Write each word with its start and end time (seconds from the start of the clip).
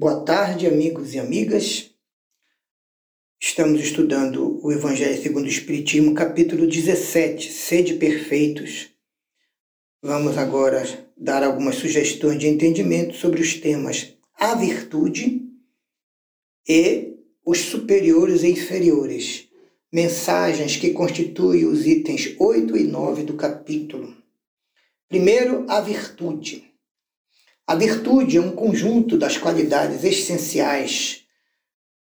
Boa 0.00 0.24
tarde, 0.24 0.66
amigos 0.66 1.12
e 1.12 1.18
amigas. 1.18 1.90
Estamos 3.38 3.82
estudando 3.82 4.58
o 4.64 4.72
Evangelho 4.72 5.22
segundo 5.22 5.44
o 5.44 5.50
Espiritismo, 5.50 6.14
capítulo 6.14 6.66
17, 6.66 7.52
Sede 7.52 7.92
Perfeitos. 7.96 8.88
Vamos 10.02 10.38
agora 10.38 10.82
dar 11.14 11.44
algumas 11.44 11.74
sugestões 11.74 12.38
de 12.38 12.48
entendimento 12.48 13.14
sobre 13.14 13.42
os 13.42 13.52
temas 13.60 14.16
a 14.34 14.54
virtude 14.54 15.42
e 16.66 17.18
os 17.44 17.58
superiores 17.58 18.42
e 18.42 18.52
inferiores, 18.52 19.50
mensagens 19.92 20.78
que 20.78 20.94
constituem 20.94 21.66
os 21.66 21.86
itens 21.86 22.34
8 22.38 22.74
e 22.74 22.84
9 22.84 23.24
do 23.24 23.34
capítulo. 23.34 24.16
Primeiro, 25.10 25.66
a 25.68 25.78
virtude. 25.82 26.69
A 27.70 27.76
virtude 27.76 28.36
é 28.36 28.40
um 28.40 28.50
conjunto 28.50 29.16
das 29.16 29.38
qualidades 29.38 30.02
essenciais 30.02 31.24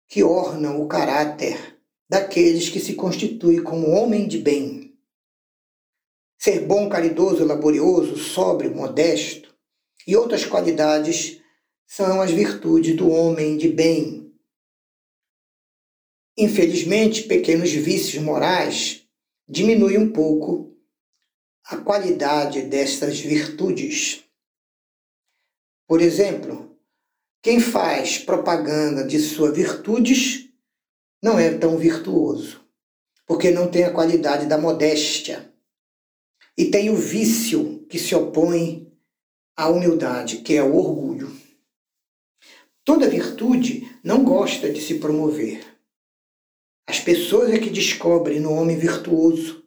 que 0.06 0.22
ornam 0.22 0.78
o 0.82 0.86
caráter 0.86 1.80
daqueles 2.06 2.68
que 2.68 2.78
se 2.78 2.92
constituem 2.92 3.62
como 3.62 3.88
homem 3.88 4.28
de 4.28 4.36
bem. 4.36 4.94
Ser 6.38 6.66
bom, 6.66 6.86
caridoso, 6.86 7.46
laborioso, 7.46 8.18
sóbrio, 8.18 8.76
modesto 8.76 9.56
e 10.06 10.14
outras 10.14 10.44
qualidades 10.44 11.40
são 11.86 12.20
as 12.20 12.30
virtudes 12.30 12.94
do 12.94 13.08
homem 13.08 13.56
de 13.56 13.70
bem. 13.70 14.30
Infelizmente, 16.36 17.22
pequenos 17.22 17.70
vícios 17.70 18.22
morais 18.22 19.08
diminuem 19.48 19.96
um 19.96 20.12
pouco 20.12 20.76
a 21.64 21.78
qualidade 21.78 22.60
destas 22.60 23.18
virtudes. 23.18 24.23
Por 25.86 26.00
exemplo, 26.00 26.78
quem 27.42 27.60
faz 27.60 28.18
propaganda 28.18 29.06
de 29.06 29.18
suas 29.18 29.54
virtudes 29.54 30.48
não 31.22 31.38
é 31.38 31.56
tão 31.58 31.76
virtuoso, 31.76 32.64
porque 33.26 33.50
não 33.50 33.70
tem 33.70 33.84
a 33.84 33.92
qualidade 33.92 34.46
da 34.46 34.56
modéstia 34.56 35.52
e 36.56 36.66
tem 36.66 36.88
o 36.88 36.96
vício 36.96 37.84
que 37.88 37.98
se 37.98 38.14
opõe 38.14 38.90
à 39.56 39.68
humildade, 39.68 40.38
que 40.38 40.54
é 40.54 40.62
o 40.62 40.74
orgulho. 40.74 41.30
Toda 42.84 43.08
virtude 43.08 43.90
não 44.02 44.24
gosta 44.24 44.70
de 44.72 44.80
se 44.80 44.98
promover. 44.98 45.64
As 46.86 47.00
pessoas 47.00 47.50
é 47.50 47.58
que 47.58 47.70
descobrem 47.70 48.40
no 48.40 48.52
homem 48.52 48.78
virtuoso, 48.78 49.64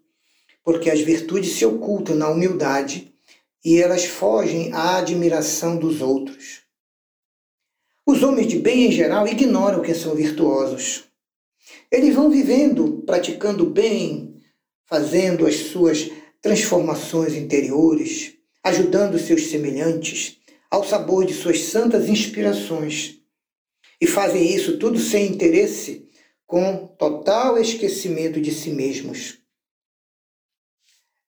porque 0.63 0.89
as 0.89 1.01
virtudes 1.01 1.53
se 1.53 1.65
ocultam 1.65 2.15
na 2.15 2.29
humildade 2.29 3.16
e 3.67 3.81
elas 3.81 4.05
fogem 4.05 4.71
à 4.71 4.95
admiração 4.95 5.77
dos 5.77 6.01
outros. 6.01 6.61
Os 8.05 8.23
homens 8.23 8.47
de 8.47 8.57
bem 8.57 8.87
em 8.87 8.91
geral 8.93 9.27
ignoram 9.27 9.81
que 9.81 9.93
são 9.93 10.15
virtuosos. 10.15 11.03
Eles 11.91 12.15
vão 12.15 12.29
vivendo, 12.29 13.03
praticando 13.05 13.65
bem, 13.65 14.41
fazendo 14.85 15.45
as 15.45 15.55
suas 15.55 16.09
transformações 16.41 17.33
interiores, 17.33 18.35
ajudando 18.63 19.19
seus 19.19 19.47
semelhantes 19.47 20.37
ao 20.71 20.85
sabor 20.85 21.25
de 21.25 21.33
suas 21.33 21.59
santas 21.63 22.07
inspirações. 22.07 23.19
E 23.99 24.07
fazem 24.07 24.49
isso 24.49 24.79
tudo 24.79 24.97
sem 24.97 25.27
interesse, 25.27 26.07
com 26.45 26.87
total 26.97 27.57
esquecimento 27.57 28.39
de 28.39 28.53
si 28.53 28.69
mesmos. 28.69 29.39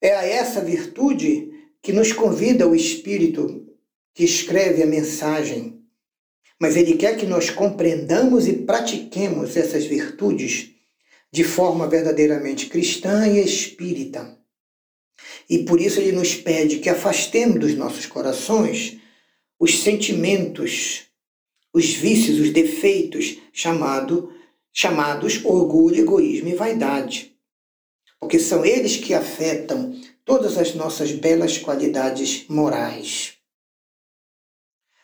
É 0.02 0.16
a 0.16 0.24
essa 0.24 0.62
virtude 0.62 1.59
que 1.82 1.94
nos 1.94 2.12
convida 2.12 2.68
o 2.68 2.76
Espírito 2.76 3.68
que 4.14 4.24
escreve 4.24 4.84
a 4.84 4.86
mensagem, 4.86 5.82
mas 6.60 6.76
ele 6.76 6.96
quer 6.96 7.16
que 7.18 7.26
nós 7.26 7.50
compreendamos 7.50 8.48
e 8.48 8.54
pratiquemos 8.54 9.56
essas 9.56 9.86
virtudes 9.86 10.72
de 11.32 11.44
forma 11.44 11.88
verdadeiramente 11.88 12.66
cristã 12.66 13.28
e 13.28 13.40
espírita. 13.40 14.38
E 15.50 15.60
por 15.60 15.80
isso 15.80 16.00
ele 16.00 16.12
nos 16.12 16.36
pede 16.36 16.80
que 16.80 16.90
afastemos 16.90 17.60
dos 17.60 17.76
nossos 17.76 18.06
corações 18.06 18.98
os 19.60 19.80
sentimentos, 19.80 21.04
os 21.74 21.94
vícios, 21.94 22.40
os 22.40 22.52
defeitos 22.52 23.38
chamado, 23.52 24.34
chamados 24.74 25.44
orgulho, 25.44 26.00
egoísmo 26.00 26.50
e 26.50 26.56
vaidade. 26.56 27.36
Porque 28.20 28.40
são 28.40 28.66
eles 28.66 28.98
que 28.98 29.14
afetam 29.14 29.96
todas 30.30 30.60
as 30.60 30.76
nossas 30.76 31.12
belas 31.12 31.58
qualidades 31.58 32.46
morais. 32.48 33.34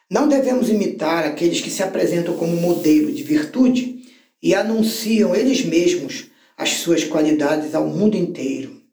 Não 0.08 0.28
devemos 0.30 0.70
imitar 0.70 1.26
aqueles 1.26 1.62
que 1.62 1.72
se 1.72 1.82
apresentam 1.82 2.38
como 2.38 2.56
modelo 2.56 3.12
de 3.12 3.24
virtude 3.24 4.06
e 4.40 4.54
anunciam 4.54 5.36
eles 5.36 5.66
mesmos 5.66 6.30
as 6.56 6.74
suas 6.74 7.04
qualidades 7.04 7.74
ao 7.74 7.88
mundo 7.88 8.16
inteiro. 8.16 8.84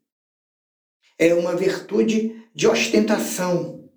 É 1.19 1.35
uma 1.35 1.55
virtude 1.55 2.43
de 2.55 2.67
ostentação, 2.67 3.91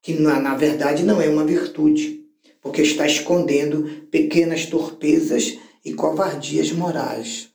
que 0.00 0.12
na, 0.12 0.54
verdade 0.54 1.02
não 1.02 1.20
é 1.20 1.28
uma 1.28 1.44
virtude, 1.44 2.24
porque 2.60 2.82
está 2.82 3.04
escondendo 3.04 4.06
pequenas 4.12 4.64
torpezas 4.66 5.58
e 5.84 5.92
covardias 5.92 6.70
morais. 6.70 7.50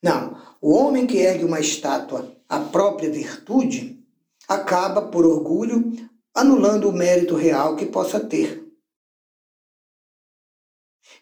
Não, 0.00 0.49
o 0.60 0.74
homem 0.74 1.06
que 1.06 1.16
ergue 1.16 1.44
uma 1.44 1.60
estátua 1.60 2.36
à 2.48 2.60
própria 2.60 3.10
virtude 3.10 4.04
acaba, 4.46 5.08
por 5.10 5.24
orgulho, 5.24 5.92
anulando 6.34 6.88
o 6.88 6.92
mérito 6.92 7.34
real 7.36 7.76
que 7.76 7.86
possa 7.86 8.20
ter. 8.20 8.66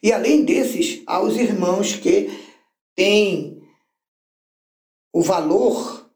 E 0.03 0.13
além 0.13 0.45
desses, 0.45 1.03
há 1.07 1.21
os 1.21 1.37
irmãos 1.37 1.95
que 1.95 2.29
têm 2.95 3.63
o 5.13 5.23
valor 5.23 6.11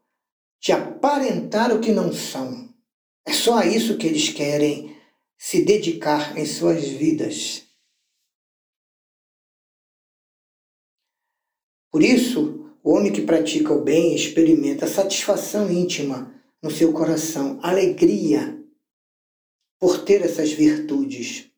de 0.59 0.71
aparentar 0.71 1.71
o 1.75 1.79
que 1.79 1.91
não 1.91 2.11
são. 2.11 2.73
É 3.25 3.33
só 3.33 3.57
a 3.57 3.65
isso 3.65 3.97
que 3.97 4.07
eles 4.07 4.29
querem 4.29 4.95
se 5.37 5.63
dedicar 5.63 6.37
em 6.37 6.45
suas 6.45 6.87
vidas. 6.87 7.67
Por 11.91 12.01
isso, 12.01 12.62
o 12.83 12.93
homem 12.93 13.11
que 13.11 13.21
pratica 13.21 13.73
o 13.73 13.81
bem 13.81 14.13
experimenta 14.13 14.85
satisfação 14.85 15.71
íntima 15.71 16.33
no 16.61 16.69
seu 16.69 16.91
coração, 16.91 17.57
alegria 17.63 18.59
por 19.79 20.03
ter 20.03 20.21
essas 20.21 20.51
virtudes. 20.51 21.49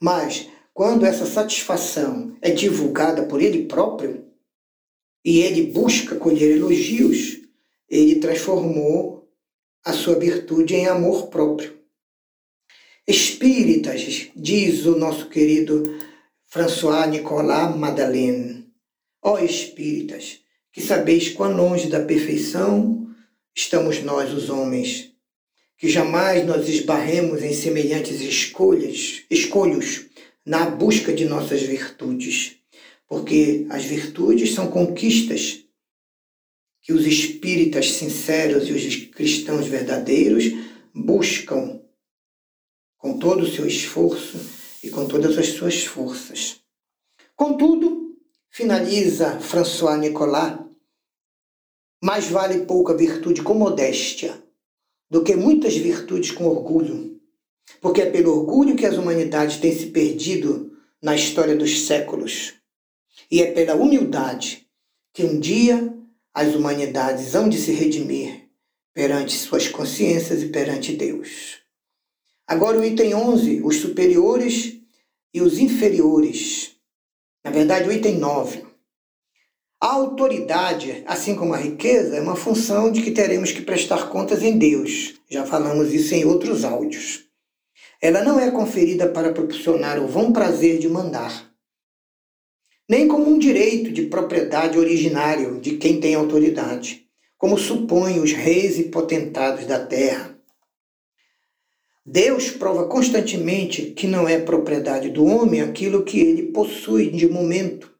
Mas, 0.00 0.48
quando 0.72 1.06
essa 1.06 1.26
satisfação 1.26 2.36
é 2.42 2.50
divulgada 2.50 3.24
por 3.24 3.40
ele 3.40 3.66
próprio 3.66 4.26
e 5.24 5.40
ele 5.40 5.72
busca 5.72 6.16
colher 6.16 6.56
elogios, 6.56 7.40
ele 7.88 8.16
transformou 8.16 9.28
a 9.84 9.92
sua 9.92 10.18
virtude 10.18 10.74
em 10.74 10.86
amor 10.86 11.28
próprio. 11.28 11.78
Espíritas, 13.06 14.28
diz 14.34 14.86
o 14.86 14.96
nosso 14.96 15.28
querido 15.28 15.82
François 16.46 17.08
Nicolas 17.08 17.76
Madeleine, 17.76 18.64
Ó 19.22 19.38
espíritas, 19.38 20.43
que 20.74 20.82
sabeis 20.82 21.28
quão 21.28 21.56
longe 21.56 21.88
da 21.88 22.00
perfeição 22.00 23.08
estamos 23.54 24.02
nós, 24.02 24.34
os 24.34 24.50
homens, 24.50 25.12
que 25.78 25.88
jamais 25.88 26.44
nós 26.44 26.68
esbarremos 26.68 27.44
em 27.44 27.54
semelhantes 27.54 28.20
escolhas, 28.20 29.22
escolhos 29.30 30.06
na 30.44 30.68
busca 30.68 31.12
de 31.12 31.26
nossas 31.26 31.62
virtudes, 31.62 32.56
porque 33.06 33.66
as 33.70 33.84
virtudes 33.84 34.52
são 34.52 34.68
conquistas 34.68 35.64
que 36.82 36.92
os 36.92 37.06
espíritas 37.06 37.92
sinceros 37.92 38.68
e 38.68 38.72
os 38.72 38.96
cristãos 39.12 39.68
verdadeiros 39.68 40.44
buscam 40.92 41.80
com 42.98 43.16
todo 43.16 43.44
o 43.44 43.50
seu 43.50 43.64
esforço 43.64 44.40
e 44.82 44.90
com 44.90 45.06
todas 45.06 45.38
as 45.38 45.50
suas 45.50 45.84
forças. 45.84 46.60
Contudo, 47.36 48.13
Finaliza 48.56 49.40
François 49.40 49.98
Nicolas. 49.98 50.60
Mais 52.00 52.28
vale 52.28 52.64
pouca 52.66 52.94
virtude 52.94 53.42
com 53.42 53.52
modéstia 53.52 54.40
do 55.10 55.24
que 55.24 55.34
muitas 55.34 55.76
virtudes 55.76 56.30
com 56.30 56.46
orgulho, 56.46 57.20
porque 57.80 58.02
é 58.02 58.06
pelo 58.08 58.30
orgulho 58.30 58.76
que 58.76 58.86
as 58.86 58.96
humanidades 58.96 59.56
têm 59.56 59.76
se 59.76 59.86
perdido 59.86 60.70
na 61.02 61.16
história 61.16 61.56
dos 61.56 61.80
séculos. 61.84 62.54
E 63.28 63.42
é 63.42 63.50
pela 63.50 63.74
humildade 63.74 64.68
que 65.12 65.24
um 65.24 65.40
dia 65.40 65.92
as 66.32 66.54
humanidades 66.54 67.34
hão 67.34 67.48
de 67.48 67.58
se 67.58 67.72
redimir 67.72 68.48
perante 68.92 69.32
suas 69.32 69.66
consciências 69.66 70.44
e 70.44 70.50
perante 70.50 70.92
Deus. 70.92 71.58
Agora 72.46 72.78
o 72.78 72.84
item 72.84 73.16
11, 73.16 73.62
os 73.64 73.78
superiores 73.78 74.78
e 75.34 75.42
os 75.42 75.58
inferiores. 75.58 76.73
Na 77.44 77.50
verdade, 77.50 77.88
o 77.88 77.92
item 77.92 78.16
9. 78.16 78.64
A 79.78 79.92
autoridade, 79.92 81.04
assim 81.06 81.36
como 81.36 81.52
a 81.52 81.58
riqueza, 81.58 82.16
é 82.16 82.20
uma 82.20 82.34
função 82.34 82.90
de 82.90 83.02
que 83.02 83.10
teremos 83.10 83.52
que 83.52 83.60
prestar 83.60 84.08
contas 84.08 84.42
em 84.42 84.56
Deus. 84.56 85.20
Já 85.28 85.44
falamos 85.44 85.92
isso 85.92 86.14
em 86.14 86.24
outros 86.24 86.64
áudios. 86.64 87.24
Ela 88.00 88.24
não 88.24 88.40
é 88.40 88.50
conferida 88.50 89.06
para 89.06 89.30
proporcionar 89.30 90.02
o 90.02 90.06
vão 90.06 90.32
prazer 90.32 90.78
de 90.78 90.88
mandar, 90.88 91.52
nem 92.88 93.06
como 93.06 93.28
um 93.28 93.38
direito 93.38 93.90
de 93.90 94.06
propriedade 94.06 94.78
originário 94.78 95.60
de 95.60 95.76
quem 95.76 96.00
tem 96.00 96.14
autoridade, 96.14 97.06
como 97.36 97.58
supõem 97.58 98.20
os 98.20 98.32
reis 98.32 98.78
e 98.78 98.84
potentados 98.84 99.66
da 99.66 99.84
terra. 99.84 100.33
Deus 102.06 102.50
prova 102.50 102.86
constantemente 102.86 103.92
que 103.92 104.06
não 104.06 104.28
é 104.28 104.38
propriedade 104.38 105.08
do 105.08 105.24
homem 105.24 105.62
aquilo 105.62 106.04
que 106.04 106.20
ele 106.20 106.52
possui 106.52 107.10
de 107.10 107.26
momento. 107.26 107.90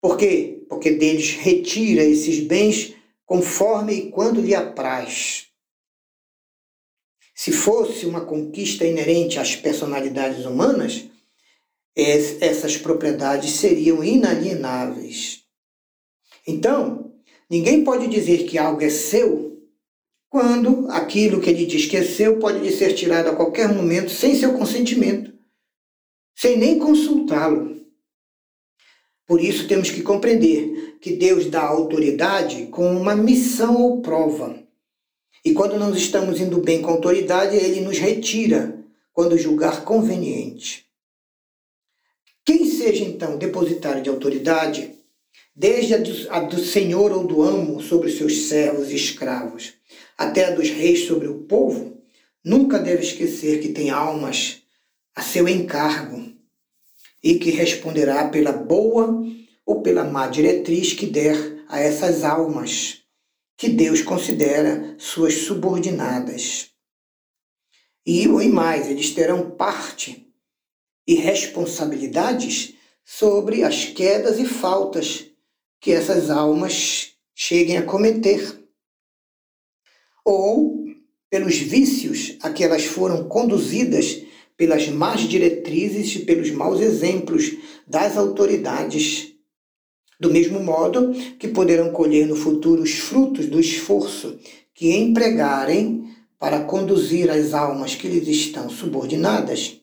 Por 0.00 0.16
quê? 0.16 0.64
Porque 0.68 0.90
deles 0.90 1.34
retira 1.34 2.02
esses 2.02 2.40
bens 2.40 2.94
conforme 3.24 3.94
e 3.94 4.10
quando 4.10 4.40
lhe 4.40 4.54
apraz. 4.54 5.46
Se 7.34 7.52
fosse 7.52 8.04
uma 8.04 8.24
conquista 8.24 8.84
inerente 8.84 9.38
às 9.38 9.54
personalidades 9.54 10.44
humanas, 10.44 11.04
essas 11.94 12.76
propriedades 12.76 13.52
seriam 13.52 14.02
inalienáveis. 14.02 15.44
Então, 16.46 17.14
ninguém 17.48 17.84
pode 17.84 18.08
dizer 18.08 18.44
que 18.46 18.58
algo 18.58 18.82
é 18.82 18.90
seu 18.90 19.45
quando 20.36 20.86
aquilo 20.90 21.40
que 21.40 21.48
ele 21.48 21.64
diz 21.64 22.20
é 22.20 22.30
pode 22.32 22.58
lhe 22.58 22.70
ser 22.70 22.92
tirado 22.92 23.30
a 23.30 23.34
qualquer 23.34 23.72
momento 23.72 24.10
sem 24.10 24.34
seu 24.34 24.52
consentimento, 24.52 25.32
sem 26.34 26.58
nem 26.58 26.78
consultá-lo. 26.78 27.80
Por 29.26 29.40
isso 29.40 29.66
temos 29.66 29.90
que 29.90 30.02
compreender 30.02 30.98
que 31.00 31.12
Deus 31.16 31.46
dá 31.46 31.62
autoridade 31.62 32.66
com 32.66 32.94
uma 32.94 33.16
missão 33.16 33.80
ou 33.80 34.02
prova. 34.02 34.62
E 35.42 35.54
quando 35.54 35.78
não 35.78 35.94
estamos 35.94 36.38
indo 36.38 36.60
bem 36.60 36.82
com 36.82 36.90
a 36.90 36.92
autoridade, 36.92 37.56
ele 37.56 37.80
nos 37.80 37.96
retira 37.96 38.84
quando 39.14 39.38
julgar 39.38 39.86
conveniente. 39.86 40.84
Quem 42.44 42.66
seja 42.66 43.02
então 43.02 43.38
depositário 43.38 44.02
de 44.02 44.10
autoridade, 44.10 44.92
desde 45.54 45.96
do, 45.96 46.30
a 46.30 46.40
do 46.40 46.58
senhor 46.58 47.10
ou 47.10 47.26
do 47.26 47.42
amo 47.42 47.80
sobre 47.80 48.08
os 48.08 48.18
seus 48.18 48.48
servos 48.48 48.90
e 48.90 48.96
escravos, 48.96 49.72
até 50.16 50.46
a 50.46 50.50
dos 50.50 50.70
reis 50.70 51.06
sobre 51.06 51.28
o 51.28 51.42
povo, 51.42 52.02
nunca 52.44 52.78
deve 52.78 53.02
esquecer 53.02 53.60
que 53.60 53.72
tem 53.72 53.90
almas 53.90 54.62
a 55.14 55.22
seu 55.22 55.48
encargo 55.48 56.32
e 57.22 57.38
que 57.38 57.50
responderá 57.50 58.28
pela 58.28 58.52
boa 58.52 59.22
ou 59.64 59.82
pela 59.82 60.04
má 60.04 60.28
diretriz 60.28 60.92
que 60.92 61.06
der 61.06 61.64
a 61.68 61.80
essas 61.80 62.22
almas, 62.22 63.02
que 63.56 63.68
Deus 63.68 64.02
considera 64.02 64.94
suas 64.98 65.34
subordinadas. 65.34 66.70
E, 68.06 68.22
e 68.22 68.48
mais, 68.48 68.88
eles 68.88 69.10
terão 69.10 69.50
parte 69.50 70.32
e 71.06 71.14
responsabilidades 71.14 72.74
sobre 73.04 73.64
as 73.64 73.86
quedas 73.86 74.38
e 74.38 74.46
faltas 74.46 75.26
que 75.80 75.92
essas 75.92 76.30
almas 76.30 77.12
cheguem 77.34 77.78
a 77.78 77.82
cometer, 77.82 78.65
ou 80.26 80.84
pelos 81.30 81.56
vícios 81.56 82.36
a 82.42 82.50
que 82.50 82.64
elas 82.64 82.84
foram 82.84 83.28
conduzidas 83.28 84.22
pelas 84.56 84.88
más 84.88 85.20
diretrizes 85.20 86.16
e 86.16 86.18
pelos 86.24 86.50
maus 86.50 86.80
exemplos 86.80 87.52
das 87.86 88.16
autoridades. 88.16 89.34
Do 90.18 90.30
mesmo 90.30 90.58
modo 90.58 91.12
que 91.38 91.46
poderão 91.46 91.92
colher 91.92 92.26
no 92.26 92.34
futuro 92.34 92.82
os 92.82 92.94
frutos 92.94 93.46
do 93.46 93.60
esforço 93.60 94.38
que 94.74 94.96
empregarem 94.96 96.10
para 96.38 96.64
conduzir 96.64 97.30
as 97.30 97.54
almas 97.54 97.94
que 97.94 98.08
lhes 98.08 98.26
estão 98.26 98.68
subordinadas 98.68 99.80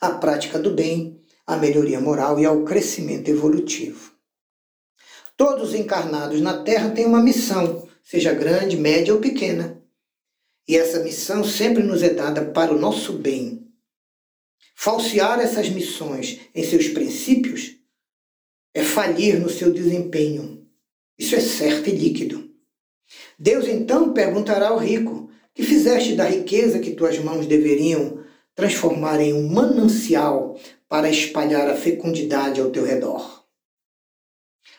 à 0.00 0.10
prática 0.10 0.58
do 0.58 0.70
bem, 0.70 1.20
à 1.46 1.56
melhoria 1.56 2.00
moral 2.00 2.38
e 2.38 2.44
ao 2.44 2.62
crescimento 2.62 3.28
evolutivo. 3.28 4.12
Todos 5.36 5.74
encarnados 5.74 6.40
na 6.40 6.62
Terra 6.62 6.90
têm 6.90 7.06
uma 7.06 7.22
missão, 7.22 7.87
seja 8.08 8.32
grande, 8.32 8.74
média 8.74 9.12
ou 9.12 9.20
pequena. 9.20 9.82
E 10.66 10.74
essa 10.74 11.00
missão 11.00 11.44
sempre 11.44 11.82
nos 11.82 12.02
é 12.02 12.08
dada 12.08 12.42
para 12.42 12.72
o 12.72 12.78
nosso 12.78 13.12
bem. 13.12 13.68
Falsear 14.74 15.38
essas 15.40 15.68
missões 15.68 16.40
em 16.54 16.64
seus 16.64 16.88
princípios 16.88 17.76
é 18.72 18.82
falir 18.82 19.38
no 19.38 19.50
seu 19.50 19.70
desempenho. 19.70 20.66
Isso 21.18 21.34
é 21.34 21.40
certo 21.40 21.90
e 21.90 21.92
líquido. 21.92 22.50
Deus 23.38 23.68
então 23.68 24.14
perguntará 24.14 24.68
ao 24.68 24.78
rico: 24.78 25.30
Que 25.52 25.62
fizeste 25.62 26.14
da 26.14 26.24
riqueza 26.24 26.78
que 26.78 26.94
tuas 26.94 27.18
mãos 27.18 27.46
deveriam 27.46 28.24
transformar 28.54 29.20
em 29.20 29.34
um 29.34 29.48
manancial 29.48 30.58
para 30.88 31.10
espalhar 31.10 31.68
a 31.68 31.76
fecundidade 31.76 32.58
ao 32.58 32.70
teu 32.70 32.84
redor. 32.84 33.44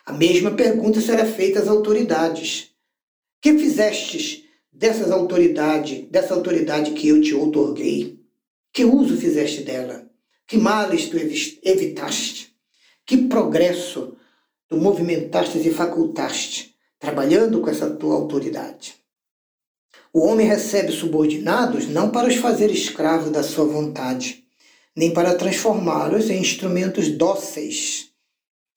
A 0.04 0.14
mesma 0.14 0.52
pergunta 0.52 1.00
será 1.00 1.28
feita 1.28 1.60
às 1.60 1.68
autoridades. 1.68 2.69
Que 3.42 3.58
fizestes 3.58 4.44
dessas 4.72 5.12
autoridade, 5.12 6.08
dessa 6.12 6.34
autoridade 6.34 6.92
que 6.92 7.08
eu 7.08 7.22
te 7.22 7.34
outorguei? 7.34 8.20
Que 8.74 8.84
uso 8.84 9.18
fizeste 9.18 9.64
dela? 9.64 10.10
Que 10.46 10.58
males 10.58 11.08
tu 11.10 11.18
evitaste? 11.18 12.56
Que 13.06 13.18
progresso 13.18 14.16
tu 14.68 14.78
movimentaste 14.78 15.58
e 15.58 15.74
facultaste, 15.74 16.76
trabalhando 17.00 17.62
com 17.62 17.70
essa 17.70 17.90
tua 17.90 18.16
autoridade? 18.16 18.96
O 20.12 20.22
homem 20.26 20.48
recebe 20.48 20.92
subordinados 20.92 21.88
não 21.88 22.10
para 22.10 22.28
os 22.28 22.36
fazer 22.36 22.72
escravos 22.72 23.32
da 23.32 23.44
sua 23.44 23.66
vontade, 23.66 24.44
nem 24.96 25.14
para 25.14 25.36
transformá-los 25.36 26.30
em 26.30 26.42
instrumentos 26.42 27.10
dóceis 27.10 28.10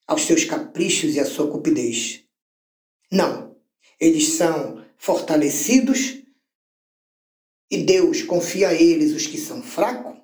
aos 0.07 0.23
seus 0.23 0.45
caprichos 0.45 1.15
e 1.15 1.21
à 1.21 1.25
sua 1.25 1.51
cupidez. 1.51 2.23
Não, 3.11 3.52
eles 4.03 4.31
são 4.31 4.85
fortalecidos 4.99 6.19
e 7.71 7.85
Deus 7.85 8.21
confia 8.21 8.71
a 8.71 8.75
eles 8.75 9.13
os 9.13 9.29
que 9.29 9.39
são 9.39 9.63
fracos, 9.63 10.19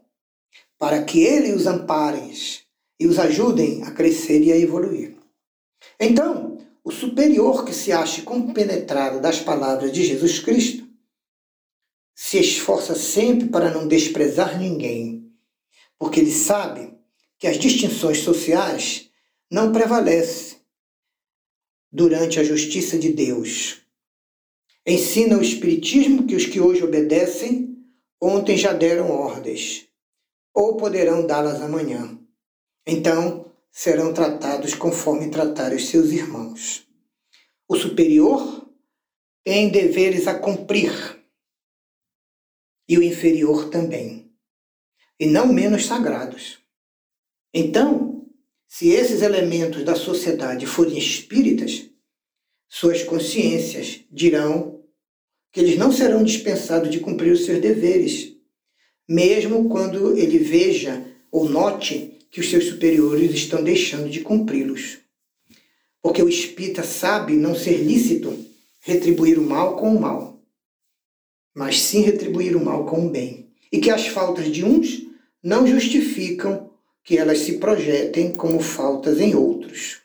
para 0.77 1.05
que 1.05 1.21
ele 1.23 1.53
os 1.53 1.65
amparem 1.65 2.33
e 2.99 3.07
os 3.07 3.21
ajudem 3.21 3.85
a 3.85 3.93
crescer 3.93 4.43
e 4.43 4.51
a 4.51 4.57
evoluir. 4.57 5.17
Então, 6.01 6.59
o 6.83 6.91
superior 6.91 7.65
que 7.65 7.73
se 7.73 7.93
ache 7.93 8.23
compenetrado 8.23 9.21
das 9.21 9.39
palavras 9.39 9.93
de 9.93 10.03
Jesus 10.03 10.41
Cristo 10.41 10.85
se 12.17 12.41
esforça 12.41 12.97
sempre 12.97 13.47
para 13.47 13.71
não 13.71 13.87
desprezar 13.87 14.59
ninguém, 14.59 15.33
porque 15.97 16.19
ele 16.19 16.33
sabe 16.33 16.99
que 17.39 17.47
as 17.47 17.57
distinções 17.57 18.19
sociais 18.19 19.09
não 19.49 19.71
prevalecem 19.71 20.58
durante 21.91 22.39
a 22.39 22.45
justiça 22.45 22.99
de 22.99 23.13
Deus. 23.13 23.83
Ensina 24.87 25.37
o 25.37 25.43
Espiritismo 25.43 26.27
que 26.27 26.35
os 26.35 26.47
que 26.47 26.61
hoje 26.61 26.83
obedecem, 26.83 27.77
ontem 28.21 28.57
já 28.57 28.73
deram 28.73 29.11
ordens, 29.11 29.87
ou 30.55 30.77
poderão 30.77 31.27
dá-las 31.27 31.61
amanhã. 31.61 32.19
Então, 32.87 33.53
serão 33.71 34.13
tratados 34.15 34.75
conforme 34.75 35.31
tratar 35.31 35.73
os 35.73 35.89
seus 35.89 36.11
irmãos. 36.11 36.87
O 37.69 37.77
superior 37.77 38.67
tem 39.45 39.69
deveres 39.69 40.27
a 40.27 40.39
cumprir 40.39 41.19
e 42.89 42.97
o 42.97 43.03
inferior 43.03 43.69
também, 43.69 44.33
e 45.21 45.27
não 45.27 45.53
menos 45.53 45.85
sagrados. 45.85 46.59
Então, 47.53 48.18
se 48.69 48.91
esses 48.91 49.23
elementos 49.23 49.83
da 49.83 49.97
sociedade 49.97 50.67
forem 50.67 50.97
espíritas, 50.97 51.89
suas 52.69 53.03
consciências 53.03 54.01
dirão 54.13 54.85
que 55.51 55.59
eles 55.61 55.79
não 55.79 55.91
serão 55.91 56.23
dispensados 56.23 56.91
de 56.91 57.01
cumprir 57.01 57.33
os 57.33 57.45
seus 57.47 57.61
deveres, 57.61 58.37
mesmo 59.09 59.69
quando 59.69 60.17
ele 60.17 60.39
veja 60.39 61.03
ou 61.33 61.49
note 61.49 62.19
que 62.31 62.41
os 62.41 62.51
seus 62.51 62.67
superiores 62.67 63.33
estão 63.33 63.65
deixando 63.65 64.11
de 64.11 64.21
cumpri-los. 64.21 64.99
Porque 66.03 66.23
o 66.23 66.29
espírita 66.29 66.83
sabe 66.83 67.33
não 67.33 67.55
ser 67.55 67.79
lícito 67.79 68.47
retribuir 68.81 69.39
o 69.39 69.43
mal 69.43 69.77
com 69.77 69.97
o 69.97 70.01
mal 70.01 70.39
mas 71.59 71.81
sim 71.81 72.03
retribuir 72.03 72.57
o 72.57 72.65
mal 72.65 72.87
com 72.87 73.09
o 73.09 73.11
bem. 73.11 73.51
E 73.73 73.81
que 73.81 73.91
as 73.91 74.07
faltas 74.07 74.47
de 74.47 74.65
uns 74.65 75.03
não 75.43 75.67
justificam 75.67 76.68
que 77.09 77.17
elas 77.17 77.39
se 77.39 77.57
projetem 77.57 78.35
como 78.35 78.61
faltas 78.61 79.19
em 79.19 79.35
outros. 79.35 80.03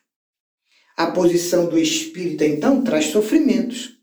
A 0.96 1.08
posição 1.08 1.66
do 1.66 1.78
espírita, 1.78 2.46
então, 2.46 2.82
traz 2.82 3.08
sofrimentos, 3.08 4.00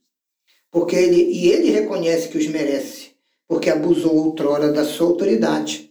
porque 0.71 0.97
ele, 0.97 1.23
e 1.33 1.49
ele 1.49 1.71
reconhece 1.71 2.29
que 2.29 2.37
os 2.37 2.47
merece, 2.47 3.13
porque 3.49 3.71
abusou 3.71 4.15
outrora 4.15 4.71
da 4.71 4.85
sua 4.85 5.07
autoridade, 5.07 5.91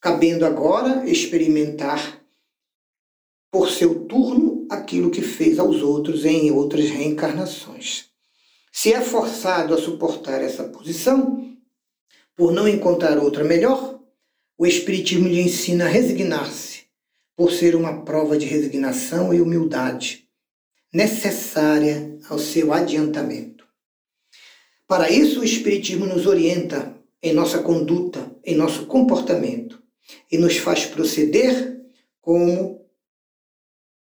cabendo 0.00 0.44
agora 0.44 1.08
experimentar 1.08 2.20
por 3.48 3.70
seu 3.70 4.06
turno 4.06 4.66
aquilo 4.68 5.12
que 5.12 5.22
fez 5.22 5.60
aos 5.60 5.80
outros 5.80 6.24
em 6.24 6.50
outras 6.50 6.90
reencarnações. 6.90 8.06
Se 8.72 8.92
é 8.92 9.00
forçado 9.00 9.74
a 9.74 9.78
suportar 9.80 10.42
essa 10.42 10.64
posição, 10.64 11.56
por 12.34 12.50
não 12.50 12.66
encontrar 12.66 13.16
outra 13.16 13.44
melhor, 13.44 13.91
o 14.58 14.66
Espiritismo 14.66 15.28
lhe 15.28 15.40
ensina 15.40 15.86
a 15.86 15.88
resignar-se, 15.88 16.82
por 17.36 17.50
ser 17.50 17.74
uma 17.74 18.04
prova 18.04 18.36
de 18.36 18.46
resignação 18.46 19.32
e 19.32 19.40
humildade 19.40 20.28
necessária 20.92 22.18
ao 22.28 22.38
seu 22.38 22.72
adiantamento. 22.72 23.66
Para 24.86 25.10
isso, 25.10 25.40
o 25.40 25.44
Espiritismo 25.44 26.04
nos 26.06 26.26
orienta 26.26 26.94
em 27.22 27.32
nossa 27.32 27.60
conduta, 27.62 28.30
em 28.44 28.54
nosso 28.54 28.86
comportamento 28.86 29.82
e 30.30 30.36
nos 30.36 30.58
faz 30.58 30.84
proceder 30.84 31.80
como 32.20 32.84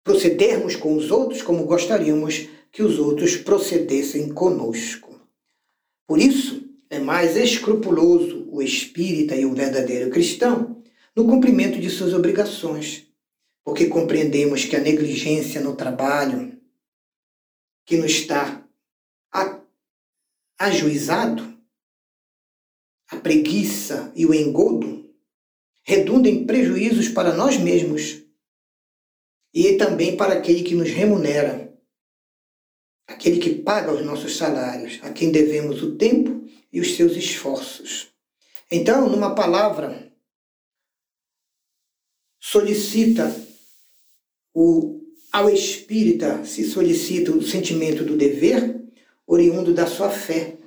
procedermos 0.03 0.75
com 0.75 0.95
os 0.95 1.09
outros 1.09 1.41
como 1.41 1.65
gostaríamos 1.65 2.47
que 2.71 2.83
os 2.83 2.99
outros 2.99 3.37
procedessem 3.37 4.29
conosco. 4.29 5.19
Por 6.05 6.19
isso, 6.19 6.69
é 6.89 6.99
mais 6.99 7.35
escrupuloso 7.35 8.44
o 8.55 8.61
espírita 8.61 9.35
e 9.35 9.45
o 9.45 9.53
verdadeiro 9.53 10.09
cristão 10.09 10.81
no 11.15 11.25
cumprimento 11.25 11.79
de 11.79 11.89
suas 11.89 12.13
obrigações, 12.13 13.07
porque 13.63 13.87
compreendemos 13.87 14.65
que 14.65 14.75
a 14.75 14.81
negligência 14.81 15.61
no 15.61 15.75
trabalho, 15.75 16.57
que 17.85 17.97
nos 17.97 18.11
está 18.11 18.65
ajuizado, 20.57 21.55
a 23.09 23.17
preguiça 23.17 24.11
e 24.15 24.25
o 24.25 24.33
engodo 24.33 25.13
redundam 25.83 26.31
em 26.31 26.45
prejuízos 26.45 27.09
para 27.09 27.35
nós 27.35 27.57
mesmos 27.57 28.23
e 29.53 29.77
também 29.77 30.17
para 30.17 30.33
aquele 30.33 30.63
que 30.63 30.73
nos 30.73 30.89
remunera, 30.89 31.77
aquele 33.07 33.39
que 33.39 33.61
paga 33.61 33.93
os 33.93 34.03
nossos 34.03 34.35
salários, 34.35 34.99
a 35.03 35.13
quem 35.13 35.31
devemos 35.31 35.83
o 35.83 35.95
tempo 35.95 36.47
e 36.73 36.79
os 36.79 36.95
seus 36.95 37.15
esforços. 37.15 38.14
Então, 38.77 39.07
numa 39.07 39.33
palavra, 39.33 40.11
solicita 42.37 43.33
o, 44.53 44.99
ao 45.31 45.49
espírita, 45.49 46.43
se 46.43 46.65
solicita 46.65 47.31
o 47.31 47.41
sentimento 47.41 48.03
do 48.03 48.17
dever, 48.17 48.83
oriundo 49.25 49.73
da 49.73 49.87
sua 49.87 50.09
fé, 50.09 50.57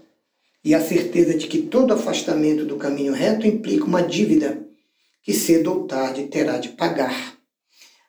e 0.65 0.75
a 0.75 0.81
certeza 0.81 1.37
de 1.37 1.49
que 1.49 1.61
todo 1.61 1.93
afastamento 1.93 2.65
do 2.65 2.79
caminho 2.79 3.13
reto 3.13 3.47
implica 3.47 3.85
uma 3.85 4.03
dívida 4.03 4.67
que 5.23 5.35
cedo 5.35 5.71
ou 5.71 5.87
tarde 5.87 6.29
terá 6.29 6.57
de 6.57 6.71
pagar. 6.71 7.37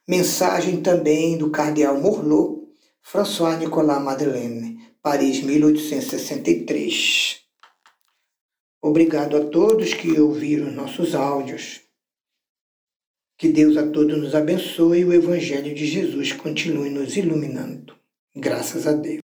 Mensagem 0.08 0.82
também 0.82 1.38
do 1.38 1.50
cardeal 1.50 2.00
Morlot, 2.00 2.70
François 3.02 3.60
Nicolas 3.60 4.02
Madeleine, 4.02 4.80
Paris, 5.02 5.42
1863. 5.42 7.49
Obrigado 8.82 9.36
a 9.36 9.46
todos 9.46 9.94
que 9.94 10.20
ouviram 10.20 10.72
nossos 10.72 11.14
áudios. 11.14 11.82
Que 13.38 13.50
Deus 13.50 13.76
a 13.78 13.90
todos 13.90 14.18
nos 14.18 14.34
abençoe 14.34 15.00
e 15.00 15.06
o 15.06 15.14
Evangelho 15.14 15.74
de 15.76 15.86
Jesus 15.86 16.32
continue 16.34 16.90
nos 16.90 17.18
iluminando. 17.18 17.96
Graças 18.36 18.88
a 18.88 18.94
Deus. 18.94 19.20